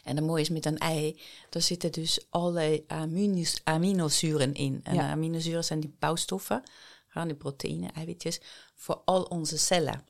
en 0.03 0.15
het 0.15 0.25
mooie 0.25 0.41
is 0.41 0.49
met 0.49 0.65
een 0.65 0.77
ei, 0.77 1.19
daar 1.49 1.61
zitten 1.61 1.91
dus 1.91 2.25
alle 2.29 2.83
aminos, 2.87 3.61
aminozuren 3.63 4.53
in. 4.53 4.79
En 4.83 4.95
ja. 4.95 5.11
aminozuren 5.11 5.63
zijn 5.63 5.79
die 5.79 5.95
bouwstoffen, 5.99 6.63
gaan 7.07 7.27
die 7.27 7.37
proteïne, 7.37 7.87
eiwitjes, 7.87 8.41
voor 8.75 9.01
al 9.05 9.23
onze 9.23 9.57
cellen. 9.57 10.05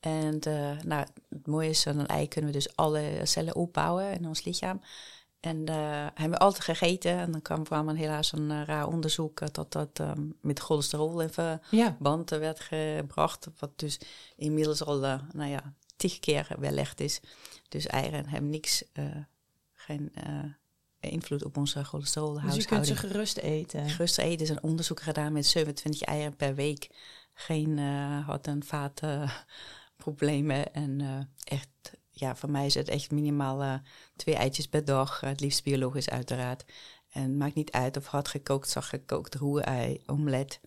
En 0.00 0.38
uh, 0.48 0.80
nou, 0.80 1.06
het 1.28 1.46
mooie 1.46 1.68
is, 1.68 1.86
aan 1.86 1.98
een 1.98 2.06
ei 2.06 2.28
kunnen 2.28 2.50
we 2.50 2.56
dus 2.56 2.76
alle 2.76 3.20
cellen 3.22 3.54
opbouwen 3.54 4.12
in 4.12 4.26
ons 4.26 4.44
lichaam. 4.44 4.80
En 5.40 5.56
uh, 5.56 6.06
hebben 6.14 6.30
we 6.30 6.38
altijd 6.38 6.64
gegeten. 6.64 7.18
En 7.18 7.32
dan 7.32 7.42
kwam, 7.42 7.64
kwam 7.64 7.88
helaas 7.88 8.32
een 8.32 8.50
uh, 8.50 8.62
raar 8.64 8.86
onderzoek 8.86 9.54
dat 9.54 9.72
dat 9.72 9.98
um, 9.98 10.36
met 10.40 10.60
cholesterol 10.60 11.20
in 11.20 11.30
verband 11.30 12.30
ja. 12.30 12.38
werd 12.38 12.60
gebracht. 12.60 13.48
Wat 13.58 13.70
dus 13.76 14.00
inmiddels 14.36 14.84
al, 14.84 14.98
nou 15.32 15.50
ja, 15.50 15.74
tig 16.00 16.18
keer 16.18 16.48
belegd 16.58 17.00
is. 17.00 17.20
Dus 17.68 17.86
eieren 17.86 18.28
hebben 18.28 18.50
niks, 18.50 18.84
uh, 18.92 19.16
geen 19.74 20.12
uh, 20.26 20.44
invloed 21.00 21.44
op 21.44 21.56
onze 21.56 21.84
cholesterolhuishouding. 21.84 22.54
Dus 22.54 22.62
je 22.62 22.68
kunt 22.68 22.86
ze 23.00 23.08
gerust 23.08 23.36
eten? 23.36 23.90
Gerust 23.90 24.18
eten. 24.18 24.36
Er 24.36 24.42
is 24.42 24.48
een 24.48 24.62
onderzoek 24.62 25.00
gedaan 25.00 25.32
met 25.32 25.46
27 25.46 26.02
eieren 26.02 26.36
per 26.36 26.54
week. 26.54 26.88
Geen 27.32 27.78
uh, 27.78 28.26
hart- 28.26 28.46
en 28.46 28.64
vaatproblemen. 28.64 30.74
en 30.74 31.28
echt 31.44 31.68
ja, 32.10 32.36
voor 32.36 32.50
mij 32.50 32.66
is 32.66 32.74
het 32.74 32.88
echt 32.88 33.10
minimaal 33.10 33.62
eh, 33.62 33.74
twee 34.16 34.34
eitjes 34.34 34.68
per 34.68 34.84
dag. 34.84 35.20
het 35.20 35.40
liefst 35.40 35.64
biologisch 35.64 36.08
uiteraard. 36.08 36.64
En 37.10 37.22
het 37.22 37.36
maakt 37.36 37.54
niet 37.54 37.72
uit 37.72 37.96
of 37.96 38.06
hard 38.06 38.28
gekookt, 38.28 38.68
zacht 38.68 38.88
gekookt, 38.88 39.34
roerei, 39.34 40.02
omelet. 40.06 40.60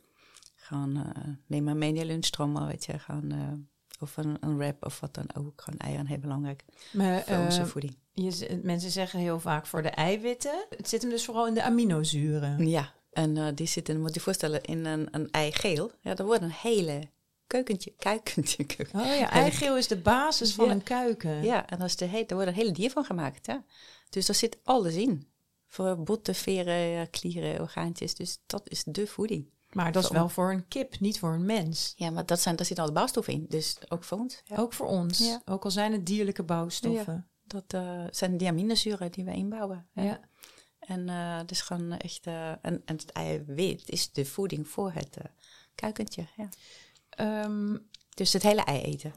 Gewoon 0.55 1.13
neem 1.47 1.63
maar 1.63 1.75
mee 1.75 1.93
je 1.93 2.05
lunchtrommel, 2.05 2.67
weet 2.67 2.85
je. 2.85 2.99
Gewoon, 2.99 3.67
of 4.03 4.17
een, 4.17 4.37
een 4.39 4.57
wrap 4.57 4.85
of 4.85 4.99
wat 4.99 5.13
dan 5.13 5.29
ook. 5.37 5.61
Gewoon 5.61 5.79
eieren, 5.79 6.07
heel 6.07 6.19
belangrijk 6.19 6.63
maar, 6.91 7.23
voor 7.23 7.37
onze 7.37 7.65
voeding. 7.65 7.95
Je, 8.11 8.59
mensen 8.63 8.91
zeggen 8.91 9.19
heel 9.19 9.39
vaak 9.39 9.65
voor 9.65 9.81
de 9.81 9.89
eiwitten. 9.89 10.65
Het 10.77 10.89
zit 10.89 11.01
hem 11.01 11.11
dus 11.11 11.25
vooral 11.25 11.47
in 11.47 11.53
de 11.53 11.63
aminozuren. 11.63 12.67
Ja, 12.67 12.93
en 13.11 13.55
die 13.55 13.67
zitten, 13.67 14.01
moet 14.01 14.13
je 14.13 14.19
voorstellen, 14.19 14.63
in 14.63 14.85
een, 14.85 15.07
een 15.11 15.31
eigeel. 15.31 15.91
Ja, 16.01 16.13
dat 16.13 16.25
wordt 16.25 16.41
een 16.41 16.51
hele 16.51 17.09
keukentje, 17.47 17.93
kuikentje. 17.97 18.65
Oh 18.93 19.15
ja, 19.15 19.29
eigeel 19.29 19.77
is 19.77 19.87
de 19.87 19.97
basis 19.97 20.53
van 20.53 20.69
een 20.69 20.83
kuiken. 20.83 21.43
Ja, 21.43 21.69
en 21.69 21.81
als 21.81 21.95
de 21.95 22.05
heet, 22.05 22.29
er 22.29 22.35
wordt 22.35 22.51
een 22.51 22.57
hele 22.57 22.71
dier 22.71 22.91
van 22.91 23.05
gemaakt. 23.05 23.45
Ja. 23.45 23.63
Dus 24.09 24.25
daar 24.25 24.35
zit 24.35 24.57
alles 24.63 24.95
in. 24.95 25.27
Voor 25.67 26.03
botten, 26.03 26.35
veren, 26.35 27.09
klieren, 27.09 27.61
orgaantjes. 27.61 28.15
Dus 28.15 28.39
dat 28.45 28.69
is 28.69 28.83
de 28.85 29.07
voeding. 29.07 29.49
Maar 29.73 29.91
dat 29.91 30.03
is 30.03 30.09
wel 30.09 30.29
voor 30.29 30.51
een 30.51 30.67
kip, 30.67 30.99
niet 30.99 31.19
voor 31.19 31.33
een 31.33 31.45
mens. 31.45 31.93
Ja, 31.95 32.09
maar 32.09 32.25
dat 32.25 32.39
zijn, 32.39 32.55
daar 32.55 32.65
zit 32.65 32.79
al 32.79 32.85
de 32.85 32.91
bouwstoffen 32.91 33.33
in. 33.33 33.45
Dus 33.49 33.77
ook 33.89 34.03
voor 34.03 34.17
ons. 34.17 34.41
Ja. 34.45 34.55
Ook 34.55 34.73
voor 34.73 34.87
ons. 34.87 35.17
Ja. 35.19 35.41
Ook 35.45 35.63
al 35.63 35.71
zijn 35.71 35.91
het 35.91 36.05
dierlijke 36.05 36.43
bouwstoffen. 36.43 37.27
dat 37.43 37.73
uh, 37.73 38.03
zijn 38.09 38.37
de 38.37 38.47
aminozuren 38.47 39.11
die 39.11 39.25
we 39.25 39.33
inbouwen. 39.33 39.87
Ja. 39.93 40.19
En 40.79 41.07
uh, 41.07 41.39
dus 41.45 41.61
gewoon 41.61 41.91
echt... 41.97 42.27
Uh, 42.27 42.49
en, 42.49 42.61
en 42.61 42.81
het 42.85 43.11
eiwit 43.11 43.89
is 43.89 44.11
de 44.11 44.25
voeding 44.25 44.67
voor 44.67 44.91
het 44.91 45.17
kuikentje. 45.75 46.25
Ja. 46.35 46.49
Um, 47.43 47.89
dus 48.09 48.33
het 48.33 48.43
hele 48.43 48.63
ei 48.63 48.81
eten. 48.81 49.13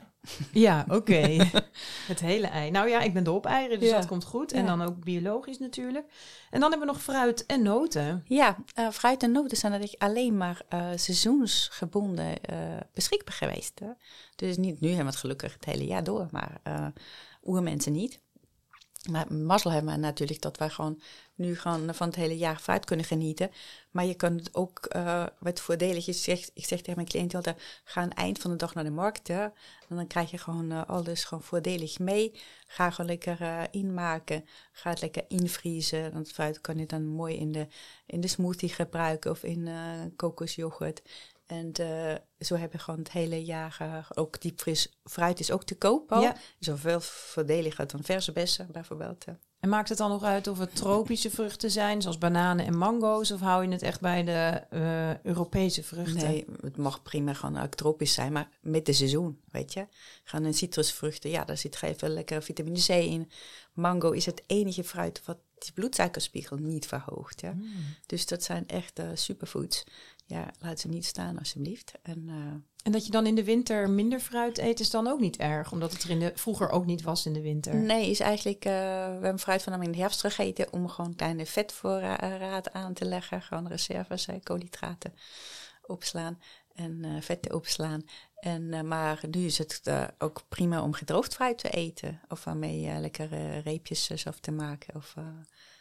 Ja, 0.52 0.84
oké. 0.88 1.50
het 2.12 2.20
hele 2.20 2.46
ei. 2.46 2.70
Nou 2.70 2.88
ja, 2.88 3.00
ik 3.00 3.12
ben 3.12 3.24
dol 3.24 3.36
op 3.36 3.46
eieren, 3.46 3.80
dus 3.80 3.90
dat 3.90 4.06
komt 4.06 4.24
goed. 4.24 4.52
En 4.52 4.66
dan 4.66 4.82
ook 4.82 5.04
biologisch 5.04 5.58
natuurlijk. 5.58 6.06
En 6.50 6.60
dan 6.60 6.70
hebben 6.70 6.88
we 6.88 6.94
nog 6.94 7.02
fruit 7.02 7.46
en 7.46 7.62
noten. 7.62 8.24
Ja, 8.26 8.56
uh, 8.78 8.90
fruit 8.90 9.22
en 9.22 9.32
noten 9.32 9.56
zijn 9.56 9.72
natuurlijk 9.72 10.02
alleen 10.02 10.36
maar 10.36 10.62
uh, 10.74 10.88
seizoensgebonden 10.94 12.34
uh, 12.50 12.58
beschikbaar 12.94 13.34
geweest. 13.34 13.78
Hè? 13.78 13.90
Dus 14.36 14.56
niet 14.56 14.80
nu 14.80 14.88
hebben 14.88 15.06
we 15.06 15.10
het 15.10 15.20
gelukkig 15.20 15.52
het 15.52 15.64
hele 15.64 15.86
jaar 15.86 16.04
door, 16.04 16.26
maar 16.30 16.60
oermensen 17.44 17.92
niet. 17.92 18.20
Maar 19.10 19.34
mazzel 19.34 19.70
hebben 19.72 19.92
we 19.92 20.00
natuurlijk 20.00 20.40
dat 20.40 20.58
wij 20.58 20.70
gewoon 20.70 21.00
nu 21.34 21.58
gewoon 21.58 21.94
van 21.94 22.06
het 22.06 22.16
hele 22.16 22.36
jaar 22.36 22.58
fruit 22.58 22.84
kunnen 22.84 23.06
genieten. 23.06 23.50
Maar 23.90 24.04
je 24.04 24.14
kan 24.14 24.36
het 24.36 24.54
ook 24.54 24.94
uh, 24.96 25.26
wat 25.38 25.60
voordelig 25.60 26.08
is. 26.08 26.28
Ik 26.28 26.64
zeg 26.64 26.80
tegen 26.80 26.94
mijn 26.94 27.06
cliënten 27.06 27.36
altijd, 27.36 27.62
ga 27.84 28.00
aan 28.00 28.08
het 28.08 28.18
eind 28.18 28.38
van 28.38 28.50
de 28.50 28.56
dag 28.56 28.74
naar 28.74 28.84
de 28.84 28.90
markt. 28.90 29.28
En 29.28 29.52
dan 29.88 30.06
krijg 30.06 30.30
je 30.30 30.38
gewoon 30.38 30.72
uh, 30.72 30.84
alles 30.86 31.24
gewoon 31.24 31.44
voordelig 31.44 31.98
mee. 31.98 32.40
Ga 32.66 32.90
gewoon 32.90 33.10
lekker 33.10 33.40
uh, 33.40 33.62
inmaken. 33.70 34.44
Ga 34.72 34.90
het 34.90 35.00
lekker 35.00 35.24
invriezen. 35.28 36.12
Want 36.12 36.32
fruit 36.32 36.60
kan 36.60 36.78
je 36.78 36.86
dan 36.86 37.06
mooi 37.06 37.36
in 37.36 37.52
de, 37.52 37.66
in 38.06 38.20
de 38.20 38.28
smoothie 38.28 38.68
gebruiken 38.68 39.30
of 39.30 39.42
in 39.42 39.68
kokosyoghurt. 40.16 41.02
En 41.46 41.72
uh, 41.80 42.14
zo 42.38 42.54
heb 42.54 42.72
je 42.72 42.78
gewoon 42.78 42.98
het 42.98 43.12
hele 43.12 43.44
jaar 43.44 43.78
uh, 43.82 43.96
ook 44.14 44.40
diepvries 44.40 44.98
fruit 45.04 45.40
is 45.40 45.50
ook 45.50 45.64
te 45.64 45.76
koop 45.76 46.12
al. 46.12 46.22
Ja. 46.22 46.36
Zoveel 46.58 47.00
voordeliger 47.00 47.86
dan 47.86 48.02
verse 48.02 48.32
bessen 48.32 48.68
bijvoorbeeld. 48.72 49.24
En 49.60 49.68
maakt 49.68 49.88
het 49.88 49.98
dan 49.98 50.10
nog 50.10 50.22
uit 50.22 50.46
of 50.46 50.58
het 50.58 50.76
tropische 50.76 51.30
vruchten 51.30 51.70
zijn, 51.70 52.02
zoals 52.02 52.18
bananen 52.18 52.66
en 52.66 52.76
mango's, 52.78 53.30
of 53.30 53.40
hou 53.40 53.64
je 53.64 53.72
het 53.72 53.82
echt 53.82 54.00
bij 54.00 54.24
de 54.24 54.62
uh, 54.70 55.24
Europese 55.24 55.82
vruchten? 55.82 56.28
Nee, 56.28 56.44
het 56.60 56.76
mag 56.76 57.02
prima 57.02 57.34
gewoon 57.34 57.62
ook 57.62 57.74
tropisch 57.74 58.12
zijn, 58.12 58.32
maar 58.32 58.48
met 58.60 58.86
de 58.86 58.92
seizoen, 58.92 59.40
weet 59.50 59.72
je. 59.72 59.86
Gaan 60.24 60.44
een 60.44 60.54
citrusvruchten, 60.54 61.30
ja, 61.30 61.44
daar 61.44 61.56
zit 61.56 61.82
even 61.82 62.10
lekker 62.10 62.42
vitamine 62.42 62.80
C 62.80 62.88
in. 62.88 63.30
Mango 63.72 64.10
is 64.10 64.26
het 64.26 64.42
enige 64.46 64.84
fruit 64.84 65.22
wat 65.24 65.38
die 65.58 65.72
bloedsuikerspiegel 65.72 66.56
niet 66.56 66.86
verhoogt. 66.86 67.40
Ja. 67.40 67.52
Mm. 67.52 67.72
Dus 68.06 68.26
dat 68.26 68.42
zijn 68.42 68.68
echt 68.68 68.98
uh, 68.98 69.08
superfoods 69.14 69.84
ja, 70.26 70.50
laat 70.58 70.80
ze 70.80 70.88
niet 70.88 71.04
staan 71.04 71.38
alsjeblieft. 71.38 71.92
En, 72.02 72.24
uh, 72.28 72.34
en 72.82 72.92
dat 72.92 73.04
je 73.04 73.10
dan 73.10 73.26
in 73.26 73.34
de 73.34 73.44
winter 73.44 73.90
minder 73.90 74.20
fruit 74.20 74.58
eet 74.58 74.80
is 74.80 74.90
dan 74.90 75.06
ook 75.06 75.20
niet 75.20 75.36
erg, 75.36 75.72
omdat 75.72 75.92
het 75.92 76.02
er 76.02 76.10
in 76.10 76.18
de, 76.18 76.32
vroeger 76.34 76.70
ook 76.70 76.86
niet 76.86 77.02
was 77.02 77.26
in 77.26 77.32
de 77.32 77.40
winter. 77.40 77.74
Nee, 77.74 78.10
is 78.10 78.20
eigenlijk, 78.20 78.64
uh, 78.64 78.72
we 78.72 79.22
hebben 79.22 79.38
fruit 79.38 79.62
van 79.62 79.82
in 79.82 79.92
de 79.92 79.98
herfst 79.98 80.20
gegeten 80.20 80.72
om 80.72 80.88
gewoon 80.88 81.14
kleine 81.14 81.46
vetvoorraad 81.46 82.72
aan 82.72 82.92
te 82.94 83.04
leggen. 83.04 83.42
Gewoon 83.42 83.68
reserves, 83.68 84.28
koolhydraten 84.42 85.14
opslaan 85.82 86.38
en 86.74 87.22
vetten 87.22 87.54
opslaan. 87.54 88.02
En, 88.36 88.88
maar 88.88 89.20
nu 89.30 89.44
is 89.44 89.58
het 89.58 89.82
ook 90.18 90.44
prima 90.48 90.82
om 90.82 90.92
gedroogd 90.92 91.34
fruit 91.34 91.58
te 91.58 91.70
eten. 91.70 92.20
Of 92.28 92.44
waarmee 92.44 93.00
lekkere 93.00 93.58
reepjes 93.58 94.06
zelf 94.06 94.40
te 94.40 94.52
maken. 94.52 94.94
Of, 94.94 95.14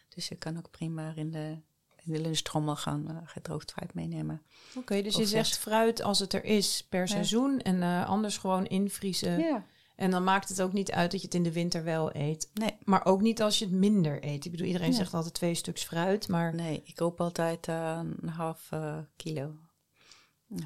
dus 0.09 0.27
je 0.27 0.35
kan 0.35 0.57
ook 0.57 0.71
prima 0.71 1.13
in 1.15 1.31
de 1.31 1.57
de 2.05 2.19
lunchtrommel 2.19 2.75
gaan 2.75 3.05
uh, 3.09 3.17
gedroogd 3.25 3.71
fruit 3.71 3.93
meenemen. 3.93 4.41
Oké, 4.75 5.01
dus 5.01 5.15
je 5.15 5.25
zegt 5.25 5.57
fruit 5.57 6.01
als 6.01 6.19
het 6.19 6.33
er 6.33 6.43
is 6.43 6.85
per 6.89 7.07
seizoen 7.07 7.59
en 7.59 7.75
uh, 7.75 8.09
anders 8.09 8.37
gewoon 8.37 8.65
invriezen. 8.65 9.39
Ja. 9.39 9.65
En 9.95 10.11
dan 10.11 10.23
maakt 10.23 10.49
het 10.49 10.61
ook 10.61 10.73
niet 10.73 10.91
uit 10.91 11.11
dat 11.11 11.19
je 11.19 11.25
het 11.25 11.35
in 11.35 11.43
de 11.43 11.51
winter 11.51 11.83
wel 11.83 12.15
eet. 12.15 12.49
Nee. 12.53 12.77
Maar 12.83 13.05
ook 13.05 13.21
niet 13.21 13.41
als 13.41 13.59
je 13.59 13.65
het 13.65 13.73
minder 13.73 14.23
eet. 14.23 14.45
Ik 14.45 14.51
bedoel, 14.51 14.67
iedereen 14.67 14.93
zegt 14.93 15.13
altijd 15.13 15.33
twee 15.33 15.55
stuks 15.55 15.83
fruit, 15.83 16.27
maar... 16.27 16.55
Nee, 16.55 16.81
ik 16.85 16.95
koop 16.95 17.21
altijd 17.21 17.67
uh, 17.67 17.99
een 18.21 18.29
half 18.29 18.69
kilo. 19.15 19.55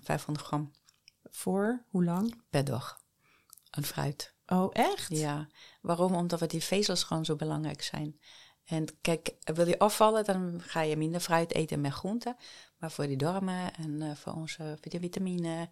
500 0.01 0.47
gram. 0.47 0.71
Voor 1.23 1.85
hoe 1.89 2.03
lang? 2.03 2.41
Per 2.49 2.63
dag. 2.63 2.99
Een 3.71 3.83
fruit. 3.83 4.33
Oh, 4.45 4.69
echt? 4.71 5.17
Ja. 5.17 5.47
Waarom? 5.81 6.15
Omdat 6.15 6.39
we 6.39 6.47
die 6.47 6.63
vezels 6.63 7.03
gewoon 7.03 7.25
zo 7.25 7.35
belangrijk 7.35 7.81
zijn. 7.81 8.19
En 8.69 8.85
kijk, 9.01 9.35
wil 9.53 9.67
je 9.67 9.79
afvallen, 9.79 10.25
dan 10.25 10.61
ga 10.61 10.81
je 10.81 10.97
minder 10.97 11.19
fruit 11.19 11.53
eten 11.53 11.75
en 11.75 11.81
meer 11.81 11.91
groenten. 11.91 12.35
Maar 12.77 12.91
voor 12.91 13.07
die 13.07 13.17
darmen 13.17 13.75
en 13.75 14.01
uh, 14.01 14.11
voor 14.15 14.33
onze 14.33 14.77
vitamine 14.81 15.69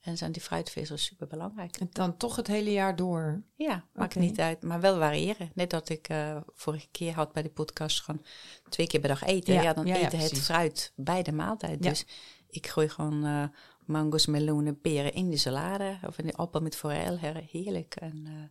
en 0.00 0.16
zijn 0.16 0.32
die 0.32 0.42
fruitvezels 0.42 1.04
super 1.04 1.26
belangrijk. 1.26 1.76
En 1.76 1.88
dan 1.92 2.16
toch 2.16 2.36
het 2.36 2.46
hele 2.46 2.72
jaar 2.72 2.96
door? 2.96 3.42
Ja, 3.54 3.84
maakt 3.92 4.14
niet 4.14 4.40
uit, 4.40 4.62
maar 4.62 4.80
wel 4.80 4.98
variëren. 4.98 5.50
Net 5.54 5.70
dat 5.70 5.88
ik 5.88 6.08
uh, 6.08 6.36
vorige 6.54 6.88
keer 6.90 7.14
had 7.14 7.32
bij 7.32 7.42
de 7.42 7.48
podcast 7.48 8.02
gewoon 8.02 8.24
twee 8.68 8.86
keer 8.86 9.00
per 9.00 9.08
dag 9.08 9.22
eten. 9.22 9.54
Ja, 9.54 9.72
dan 9.72 9.86
eten 9.86 10.18
het 10.18 10.38
fruit 10.38 10.92
bij 10.96 11.22
de 11.22 11.32
maaltijd. 11.32 11.82
Dus 11.82 12.06
ik 12.48 12.66
gooi 12.66 12.88
gewoon 12.88 13.26
uh, 13.26 13.44
mango's, 13.84 14.26
meloenen, 14.26 14.80
peren 14.80 15.12
in 15.12 15.30
de 15.30 15.36
salade. 15.36 15.98
Of 16.06 16.18
in 16.18 16.26
de 16.26 16.36
appel 16.36 16.60
met 16.60 16.76
forel. 16.76 17.18
Heerlijk. 17.50 17.96
En 17.96 18.50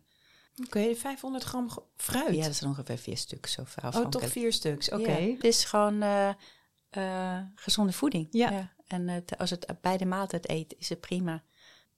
Oké, 0.64 0.94
500 0.94 1.44
gram 1.44 1.70
fruit? 1.96 2.34
Ja, 2.34 2.44
dat 2.44 2.54
zijn 2.54 2.70
ongeveer 2.70 2.98
vier 2.98 3.16
stuks. 3.16 3.58
Of 3.58 3.74
oh, 3.84 4.06
toch 4.06 4.28
vier 4.28 4.52
stuks, 4.52 4.90
oké. 4.90 5.10
Het 5.10 5.44
is 5.44 5.64
gewoon 5.64 6.02
uh, 6.02 6.30
uh, 6.96 7.38
gezonde 7.54 7.92
voeding. 7.92 8.28
Ja. 8.30 8.74
En 8.86 9.08
uh, 9.08 9.16
als 9.38 9.50
het 9.50 9.66
bij 9.80 9.96
de 9.96 10.06
maaltijd 10.06 10.50
eet, 10.50 10.74
is 10.78 10.88
het 10.88 11.00
prima. 11.00 11.42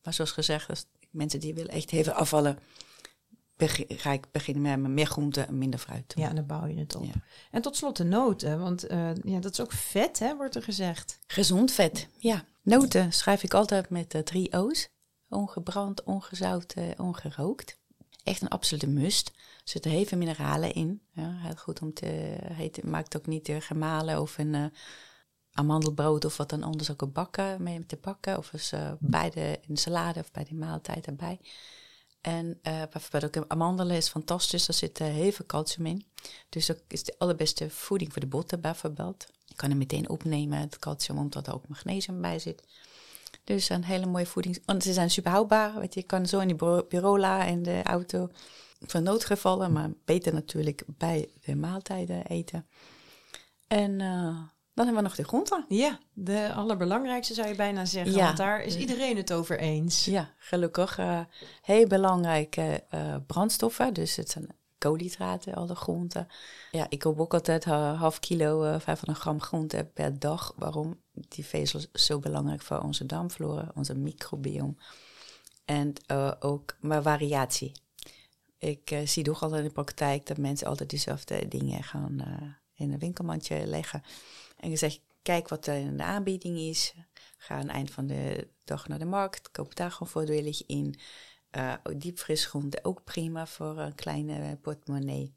Maar 0.03 0.15
zoals 0.15 0.31
gezegd, 0.31 0.69
als 0.69 0.87
mensen 1.11 1.41
die 1.41 1.55
willen 1.55 1.71
echt 1.71 1.93
even 1.93 2.15
afvallen, 2.15 2.59
ga 3.89 4.13
ik 4.13 4.27
beginnen 4.33 4.81
met 4.81 4.91
meer 4.91 5.07
groente 5.07 5.41
en 5.41 5.59
minder 5.59 5.81
fruit. 5.81 6.13
Ja, 6.17 6.29
en 6.29 6.35
dan 6.35 6.47
bouw 6.47 6.67
je 6.67 6.79
het 6.79 6.95
op. 6.95 7.05
Ja. 7.05 7.13
En 7.51 7.63
tot 7.63 7.77
slot 7.77 7.97
de 7.97 8.05
noten, 8.05 8.59
want 8.59 8.87
ja, 9.23 9.41
dat 9.41 9.53
is 9.53 9.61
ook 9.61 9.73
vet, 9.73 10.19
hè, 10.19 10.37
wordt 10.37 10.55
er 10.55 10.63
gezegd. 10.63 11.19
Gezond 11.27 11.73
vet, 11.73 12.09
ja. 12.17 12.45
Noten 12.63 13.13
schrijf 13.13 13.43
ik 13.43 13.55
altijd 13.55 13.91
met 13.91 14.21
drie 14.25 14.53
O's. 14.53 14.89
Ongebrand, 15.29 16.05
ongezout, 16.05 16.75
ongerookt 16.97 17.78
echt 18.29 18.43
een 18.43 18.49
absolute 18.49 18.89
must. 18.89 19.29
Er 19.29 19.35
zitten 19.75 19.91
heel 19.91 20.05
veel 20.05 20.19
mineralen 20.19 20.75
in. 20.75 21.01
Ja, 21.13 21.37
heel 21.39 21.55
goed 21.55 21.81
om 21.81 21.93
te 21.93 22.07
heet, 22.53 22.85
maakt 22.85 23.17
ook 23.17 23.27
niet 23.27 23.49
uh, 23.49 23.57
gemalen 23.61 24.21
of 24.21 24.39
een 24.39 24.55
uh, 24.55 24.65
amandelbrood 25.53 26.25
of 26.25 26.37
wat 26.37 26.51
dan 26.51 26.63
anders 26.63 26.91
ook 26.91 27.13
bakken 27.13 27.63
mee 27.63 27.87
te 27.87 27.99
bakken. 28.01 28.39
Of 28.39 28.53
eens 28.53 28.73
uh, 28.73 28.93
bij 28.99 29.31
de 29.31 29.59
in 29.67 29.75
de 29.75 29.81
salade 29.81 30.21
of 30.21 30.31
bij 30.31 30.45
de 30.45 30.55
maaltijd 30.55 31.07
erbij. 31.07 31.41
En 32.21 32.47
uh, 32.47 32.83
bijvoorbeeld 32.91 33.39
ook 33.39 33.45
amandelen 33.49 33.97
is 33.97 34.09
fantastisch. 34.09 34.67
Daar 34.67 34.77
zit 34.77 34.99
heel 34.99 35.33
veel 35.33 35.47
calcium 35.47 35.87
in. 35.87 36.05
Dus 36.49 36.67
dat 36.67 36.81
is 36.89 37.05
de 37.05 37.15
allerbeste 37.19 37.71
voeding 37.71 38.13
voor 38.13 38.21
de 38.21 38.27
botten 38.27 38.61
bijvoorbeeld. 38.61 39.27
Je 39.45 39.55
kan 39.55 39.69
hem 39.69 39.79
meteen 39.79 40.09
opnemen, 40.09 40.59
het 40.59 40.79
calcium, 40.79 41.19
omdat 41.19 41.47
er 41.47 41.55
ook 41.55 41.69
magnesium 41.69 42.21
bij 42.21 42.39
zit. 42.39 42.63
Dus 43.49 43.69
een 43.69 43.85
hele 43.85 44.07
mooie 44.07 44.27
voeding. 44.27 44.63
Want 44.65 44.83
ze 44.83 44.93
zijn 44.93 45.11
super 45.11 45.31
houdbaar. 45.31 45.79
Weet 45.79 45.95
je, 45.95 46.03
kan 46.03 46.27
zo 46.27 46.39
in 46.39 46.47
die 46.47 46.85
bureau 46.89 47.47
in 47.47 47.63
de 47.63 47.81
auto 47.83 48.29
van 48.87 49.03
noodgevallen, 49.03 49.73
maar 49.73 49.91
beter 50.05 50.35
natuurlijk 50.35 50.83
bij 50.87 51.29
de 51.41 51.57
maaltijden 51.57 52.27
eten. 52.27 52.67
En 53.67 53.91
uh, 53.91 54.39
dan 54.75 54.87
hebben 54.87 54.95
we 54.95 55.03
nog 55.03 55.15
de 55.15 55.25
groenten. 55.25 55.65
Ja, 55.69 55.99
de 56.13 56.53
allerbelangrijkste 56.55 57.35
zou 57.35 57.49
je 57.49 57.55
bijna 57.55 57.85
zeggen. 57.85 58.13
Ja. 58.13 58.25
Want 58.25 58.37
daar 58.37 58.63
is 58.63 58.77
iedereen 58.77 59.17
het 59.17 59.33
over 59.33 59.59
eens. 59.59 60.05
Ja, 60.05 60.31
gelukkig. 60.39 60.99
Uh, 60.99 61.21
heel 61.63 61.87
belangrijke 61.87 62.85
uh, 62.95 63.17
brandstoffen. 63.27 63.95
Dus 63.95 64.17
het 64.17 64.31
zijn 64.31 64.49
koolhydraten, 64.79 65.55
alle 65.55 65.75
groenten. 65.75 66.29
Ja, 66.71 66.87
ik 66.89 66.99
koop 66.99 67.21
ook 67.21 67.35
altijd 67.35 67.65
half 67.65 68.19
kilo, 68.19 68.65
uh, 68.65 68.81
500 68.81 69.19
gram 69.19 69.41
groente 69.41 69.91
per 69.95 70.19
dag. 70.19 70.53
Waarom? 70.57 71.01
Die 71.13 71.45
vezel 71.45 71.81
is 71.93 72.07
zo 72.07 72.19
belangrijk 72.19 72.63
voor 72.63 72.81
onze 72.81 73.07
darmflora, 73.07 73.71
onze 73.75 73.95
microbiome. 73.95 74.75
En 75.65 75.93
uh, 76.11 76.33
ook 76.41 76.77
maar 76.81 77.03
variatie. 77.03 77.73
ik 78.59 78.91
uh, 78.91 79.07
zie 79.07 79.25
toch 79.25 79.43
altijd 79.43 79.61
in 79.61 79.67
de 79.67 79.73
praktijk 79.73 80.27
dat 80.27 80.37
mensen 80.37 80.67
altijd 80.67 80.91
dezelfde 80.91 81.49
dingen 81.49 81.83
gaan 81.83 82.23
in 82.75 82.93
een 82.93 82.99
winkelmandje 82.99 83.67
leggen. 83.67 84.03
En 84.57 84.71
je 84.71 84.77
zegt, 84.77 85.01
kijk 85.23 85.49
wat 85.49 85.67
er 85.67 85.75
in 85.75 85.97
de 85.97 86.03
aanbieding 86.03 86.59
is. 86.59 86.95
Ga 87.37 87.55
aan 87.55 87.61
het 87.61 87.71
eind 87.71 87.91
van 87.91 88.07
de 88.07 88.49
dag 88.65 88.89
naar 88.89 88.99
de 88.99 89.05
markt. 89.05 89.51
Koop 89.51 89.77
daar 89.77 89.91
gewoon 89.91 90.09
voordelig 90.09 90.67
in. 90.67 90.99
Uh, 91.57 91.75
diepvrisgroente 91.97 92.79
ook 92.83 93.05
prima 93.05 93.47
voor 93.47 93.79
een 93.79 93.95
kleine 93.95 94.57
portemonnee. 94.57 95.35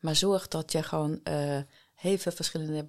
Maar 0.00 0.16
zorg 0.16 0.48
dat 0.48 0.72
je 0.72 0.82
gewoon 0.82 1.20
heel 1.94 2.18
veel 2.18 2.32
verschillende 2.32 2.86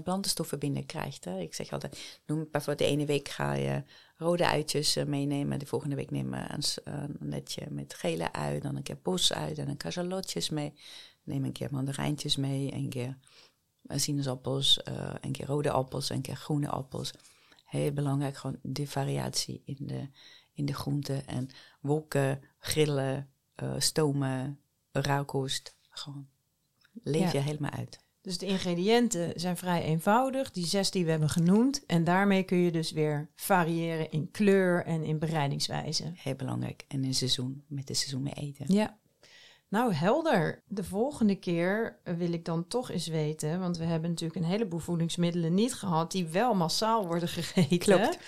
plantenstoffen 0.00 0.58
binnenkrijgt. 0.58 1.24
Hè. 1.24 1.38
Ik 1.38 1.54
zeg 1.54 1.72
altijd, 1.72 2.20
noem 2.26 2.48
bijvoorbeeld 2.50 2.88
de 2.88 2.94
ene 2.94 3.06
week 3.06 3.28
ga 3.28 3.52
je 3.52 3.82
rode 4.16 4.46
uitjes 4.46 4.94
meenemen. 4.94 5.58
De 5.58 5.66
volgende 5.66 5.96
week 5.96 6.10
neem 6.10 6.34
je 6.34 6.46
een, 6.84 7.16
netje 7.18 7.66
met 7.70 7.94
gele 7.94 8.32
ui. 8.32 8.60
Dan 8.60 8.76
een 8.76 8.82
keer 8.82 8.98
bosui 9.02 9.54
en 9.54 9.68
een 9.68 9.76
keer 9.76 10.48
mee. 10.50 10.72
Neem 11.22 11.44
een 11.44 11.52
keer 11.52 11.68
mandarijntjes 11.70 12.36
mee. 12.36 12.72
Een 12.72 12.88
keer 12.88 13.18
sinaasappels. 13.88 14.80
Uh, 14.88 15.14
een 15.20 15.32
keer 15.32 15.46
rode 15.46 15.70
appels. 15.70 16.10
Een 16.10 16.22
keer 16.22 16.36
groene 16.36 16.68
appels. 16.68 17.12
Heel 17.64 17.92
belangrijk, 17.92 18.36
gewoon 18.36 18.58
die 18.62 18.88
variatie 18.88 19.62
in 19.64 19.76
de, 19.78 20.08
in 20.52 20.66
de 20.66 20.74
groenten. 20.74 21.26
En 21.26 21.48
wolken, 21.80 22.40
grillen, 22.58 23.30
uh, 23.62 23.74
stomen, 23.78 24.60
rauwkost. 24.92 25.76
Gewoon 25.88 26.28
leef 27.02 27.32
je 27.32 27.38
helemaal 27.38 27.70
uit. 27.70 28.00
Dus 28.20 28.38
de 28.38 28.46
ingrediënten 28.46 29.40
zijn 29.40 29.56
vrij 29.56 29.82
eenvoudig, 29.82 30.50
die 30.50 30.66
zes 30.66 30.90
die 30.90 31.04
we 31.04 31.10
hebben 31.10 31.28
genoemd. 31.28 31.86
En 31.86 32.04
daarmee 32.04 32.42
kun 32.42 32.58
je 32.58 32.70
dus 32.70 32.92
weer 32.92 33.30
variëren 33.34 34.10
in 34.10 34.30
kleur 34.30 34.84
en 34.84 35.04
in 35.04 35.18
bereidingswijze. 35.18 36.12
Heel 36.14 36.34
belangrijk. 36.34 36.84
En 36.88 37.04
in 37.04 37.14
seizoen, 37.14 37.64
met 37.68 37.86
de 37.86 37.94
seizoen 37.94 38.22
mee 38.22 38.32
eten. 38.32 38.74
Ja. 38.74 38.98
Nou, 39.68 39.92
helder. 39.94 40.62
De 40.66 40.84
volgende 40.84 41.34
keer 41.34 42.00
wil 42.04 42.32
ik 42.32 42.44
dan 42.44 42.66
toch 42.66 42.90
eens 42.90 43.06
weten, 43.06 43.60
want 43.60 43.76
we 43.76 43.84
hebben 43.84 44.10
natuurlijk 44.10 44.40
een 44.40 44.50
heleboel 44.50 44.78
voedingsmiddelen 44.78 45.54
niet 45.54 45.74
gehad 45.74 46.12
die 46.12 46.26
wel 46.26 46.54
massaal 46.54 47.06
worden 47.06 47.28
gegeten. 47.28 47.78
Klopt. 47.78 48.18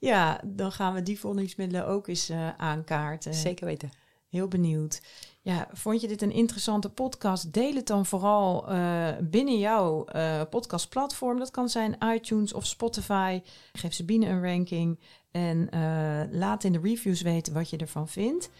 Ja, 0.00 0.40
dan 0.44 0.72
gaan 0.72 0.94
we 0.94 1.02
die 1.02 1.18
voedingsmiddelen 1.20 1.86
ook 1.86 2.06
eens 2.06 2.30
uh, 2.30 2.48
aankaarten. 2.56 3.34
Zeker 3.34 3.66
weten. 3.66 3.90
Heel 4.28 4.48
benieuwd. 4.48 5.02
Ja, 5.40 5.68
vond 5.72 6.00
je 6.00 6.08
dit 6.08 6.22
een 6.22 6.32
interessante 6.32 6.88
podcast? 6.90 7.52
Deel 7.52 7.74
het 7.74 7.86
dan 7.86 8.06
vooral 8.06 8.72
uh, 8.72 9.08
binnen 9.20 9.58
jouw 9.58 10.04
uh, 10.16 10.40
podcastplatform. 10.50 11.38
Dat 11.38 11.50
kan 11.50 11.68
zijn 11.68 11.96
iTunes 12.14 12.52
of 12.52 12.66
Spotify. 12.66 13.40
Geef 13.72 13.92
ze 13.94 14.04
binnen 14.04 14.28
een 14.30 14.42
ranking 14.42 14.98
en 15.30 15.68
laat 16.32 16.64
in 16.64 16.72
de 16.72 16.80
reviews 16.82 17.20
weten 17.20 17.52
wat 17.52 17.70
je 17.70 17.76
ervan 17.76 18.08
vindt. 18.08 18.50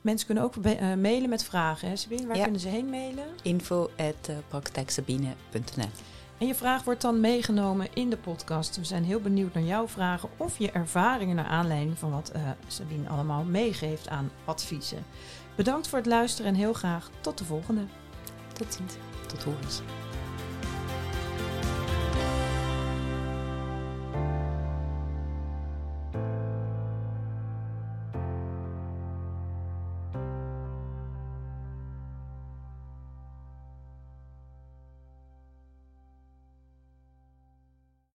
Mensen 0.00 0.26
kunnen 0.26 0.44
ook 0.44 0.56
mailen 0.96 1.28
met 1.28 1.44
vragen. 1.44 1.88
Hè, 1.88 1.96
Sabine? 1.96 2.26
Waar 2.26 2.36
Ja. 2.36 2.42
kunnen 2.42 2.60
ze 2.60 2.68
heen 2.68 2.90
mailen? 2.90 3.26
Info 3.42 3.90
at. 3.96 4.30
En 6.40 6.46
je 6.46 6.54
vraag 6.54 6.84
wordt 6.84 7.00
dan 7.00 7.20
meegenomen 7.20 7.88
in 7.94 8.10
de 8.10 8.16
podcast. 8.16 8.76
We 8.76 8.84
zijn 8.84 9.04
heel 9.04 9.20
benieuwd 9.20 9.54
naar 9.54 9.62
jouw 9.62 9.88
vragen 9.88 10.28
of 10.36 10.58
je 10.58 10.70
ervaringen 10.70 11.36
naar 11.36 11.44
aanleiding 11.46 11.98
van 11.98 12.10
wat 12.10 12.30
eh, 12.30 12.42
Sabine 12.66 13.08
allemaal 13.08 13.44
meegeeft 13.44 14.08
aan 14.08 14.30
adviezen. 14.44 15.04
Bedankt 15.56 15.88
voor 15.88 15.98
het 15.98 16.06
luisteren 16.06 16.50
en 16.50 16.56
heel 16.56 16.72
graag 16.72 17.10
tot 17.20 17.38
de 17.38 17.44
volgende. 17.44 17.82
Tot 18.52 18.74
ziens. 18.74 18.94
Tot 19.26 19.42
horens. 19.42 19.80